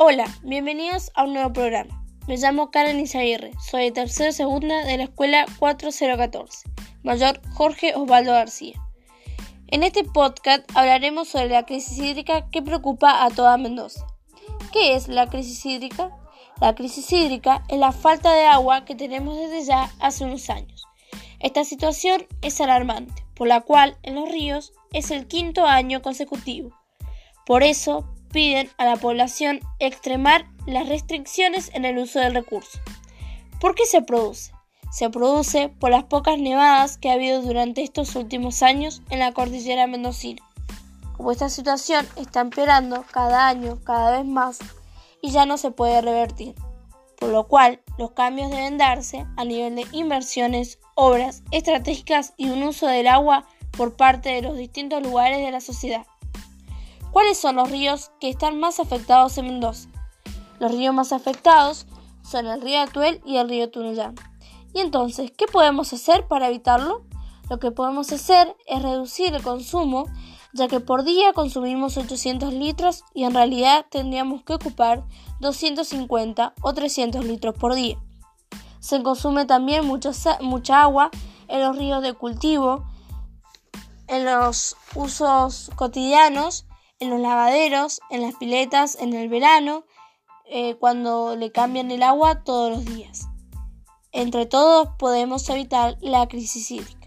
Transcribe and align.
Hola, 0.00 0.32
bienvenidos 0.44 1.10
a 1.16 1.24
un 1.24 1.32
nuevo 1.32 1.52
programa. 1.52 2.04
Me 2.28 2.36
llamo 2.36 2.70
Karen 2.70 3.00
Izaguirre, 3.00 3.50
soy 3.68 3.86
de 3.86 3.90
tercera 3.90 4.30
segunda 4.30 4.84
de 4.84 4.96
la 4.96 5.02
escuela 5.02 5.44
4014, 5.58 6.70
mayor 7.02 7.40
Jorge 7.54 7.96
Osvaldo 7.96 8.30
García. 8.30 8.80
En 9.66 9.82
este 9.82 10.04
podcast 10.04 10.62
hablaremos 10.76 11.26
sobre 11.26 11.48
la 11.48 11.66
crisis 11.66 11.98
hídrica 11.98 12.48
que 12.52 12.62
preocupa 12.62 13.24
a 13.24 13.30
toda 13.30 13.56
Mendoza. 13.56 14.06
¿Qué 14.72 14.94
es 14.94 15.08
la 15.08 15.26
crisis 15.26 15.66
hídrica? 15.66 16.16
La 16.60 16.76
crisis 16.76 17.12
hídrica 17.12 17.64
es 17.68 17.80
la 17.80 17.90
falta 17.90 18.32
de 18.32 18.46
agua 18.46 18.84
que 18.84 18.94
tenemos 18.94 19.36
desde 19.36 19.64
ya 19.64 19.90
hace 19.98 20.24
unos 20.24 20.48
años. 20.48 20.84
Esta 21.40 21.64
situación 21.64 22.24
es 22.40 22.60
alarmante, 22.60 23.26
por 23.34 23.48
la 23.48 23.62
cual 23.62 23.96
en 24.04 24.14
los 24.14 24.30
ríos 24.30 24.72
es 24.92 25.10
el 25.10 25.26
quinto 25.26 25.66
año 25.66 26.02
consecutivo. 26.02 26.70
Por 27.44 27.64
eso 27.64 28.14
piden 28.28 28.70
a 28.78 28.84
la 28.84 28.96
población 28.96 29.60
extremar 29.78 30.46
las 30.66 30.88
restricciones 30.88 31.70
en 31.74 31.84
el 31.84 31.98
uso 31.98 32.20
del 32.20 32.34
recurso. 32.34 32.78
¿Por 33.60 33.74
qué 33.74 33.86
se 33.86 34.02
produce? 34.02 34.52
Se 34.90 35.10
produce 35.10 35.68
por 35.68 35.90
las 35.90 36.04
pocas 36.04 36.38
nevadas 36.38 36.96
que 36.96 37.10
ha 37.10 37.14
habido 37.14 37.42
durante 37.42 37.82
estos 37.82 38.14
últimos 38.16 38.62
años 38.62 39.02
en 39.10 39.18
la 39.18 39.32
cordillera 39.32 39.86
mendocina. 39.86 40.42
Como 41.16 41.32
esta 41.32 41.48
situación 41.48 42.06
está 42.16 42.40
empeorando 42.40 43.04
cada 43.10 43.48
año 43.48 43.80
cada 43.84 44.16
vez 44.16 44.24
más 44.24 44.58
y 45.20 45.30
ya 45.30 45.46
no 45.46 45.58
se 45.58 45.72
puede 45.72 46.00
revertir, 46.00 46.54
por 47.18 47.30
lo 47.30 47.48
cual 47.48 47.82
los 47.98 48.12
cambios 48.12 48.50
deben 48.50 48.78
darse 48.78 49.26
a 49.36 49.44
nivel 49.44 49.74
de 49.74 49.86
inversiones, 49.92 50.78
obras 50.94 51.42
estratégicas 51.50 52.34
y 52.36 52.50
un 52.50 52.62
uso 52.62 52.86
del 52.86 53.08
agua 53.08 53.44
por 53.76 53.96
parte 53.96 54.30
de 54.30 54.42
los 54.42 54.56
distintos 54.56 55.02
lugares 55.02 55.38
de 55.38 55.50
la 55.50 55.60
sociedad. 55.60 56.06
¿Cuáles 57.10 57.38
son 57.38 57.56
los 57.56 57.70
ríos 57.70 58.10
que 58.20 58.28
están 58.28 58.60
más 58.60 58.80
afectados 58.80 59.38
en 59.38 59.46
Mendoza? 59.46 59.88
Los 60.60 60.72
ríos 60.72 60.94
más 60.94 61.12
afectados 61.12 61.86
son 62.22 62.46
el 62.46 62.60
río 62.60 62.80
Atuel 62.80 63.20
y 63.24 63.36
el 63.36 63.48
río 63.48 63.70
Tunuyán. 63.70 64.14
Y 64.74 64.80
entonces, 64.80 65.32
¿qué 65.36 65.46
podemos 65.46 65.92
hacer 65.92 66.26
para 66.26 66.48
evitarlo? 66.48 67.02
Lo 67.48 67.58
que 67.58 67.70
podemos 67.70 68.12
hacer 68.12 68.54
es 68.66 68.82
reducir 68.82 69.34
el 69.34 69.42
consumo, 69.42 70.04
ya 70.52 70.68
que 70.68 70.80
por 70.80 71.04
día 71.04 71.32
consumimos 71.32 71.96
800 71.96 72.52
litros 72.52 73.04
y 73.14 73.24
en 73.24 73.32
realidad 73.32 73.86
tendríamos 73.90 74.42
que 74.42 74.54
ocupar 74.54 75.04
250 75.40 76.54
o 76.60 76.74
300 76.74 77.24
litros 77.24 77.54
por 77.54 77.74
día. 77.74 77.96
Se 78.80 79.02
consume 79.02 79.46
también 79.46 79.86
mucha, 79.86 80.12
mucha 80.40 80.82
agua 80.82 81.10
en 81.48 81.62
los 81.62 81.76
ríos 81.76 82.02
de 82.02 82.12
cultivo, 82.12 82.84
en 84.08 84.26
los 84.26 84.76
usos 84.94 85.70
cotidianos 85.74 86.67
en 87.00 87.10
los 87.10 87.20
lavaderos, 87.20 88.00
en 88.10 88.22
las 88.22 88.34
piletas, 88.34 88.96
en 89.00 89.14
el 89.14 89.28
verano, 89.28 89.84
eh, 90.46 90.76
cuando 90.76 91.36
le 91.36 91.52
cambian 91.52 91.90
el 91.90 92.02
agua 92.02 92.42
todos 92.42 92.70
los 92.70 92.84
días. 92.84 93.28
Entre 94.12 94.46
todos 94.46 94.88
podemos 94.98 95.48
evitar 95.50 95.96
la 96.00 96.26
crisis 96.26 96.70
hídrica. 96.70 96.97